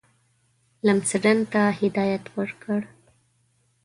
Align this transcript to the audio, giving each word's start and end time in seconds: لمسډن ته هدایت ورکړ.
لمسډن 0.85 1.39
ته 1.51 1.61
هدایت 1.79 2.25
ورکړ. 2.37 2.79